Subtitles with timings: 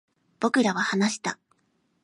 [0.39, 1.37] 僕らは話した